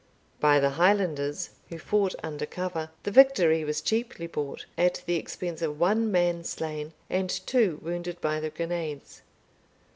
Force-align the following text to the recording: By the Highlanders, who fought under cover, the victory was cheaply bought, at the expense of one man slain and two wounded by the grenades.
By 0.39 0.59
the 0.59 0.71
Highlanders, 0.81 1.51
who 1.69 1.77
fought 1.77 2.15
under 2.23 2.47
cover, 2.47 2.89
the 3.03 3.11
victory 3.11 3.63
was 3.63 3.81
cheaply 3.81 4.25
bought, 4.25 4.65
at 4.75 5.03
the 5.05 5.13
expense 5.13 5.61
of 5.61 5.79
one 5.79 6.11
man 6.11 6.43
slain 6.43 6.93
and 7.07 7.29
two 7.29 7.77
wounded 7.83 8.19
by 8.19 8.39
the 8.39 8.49
grenades. 8.49 9.21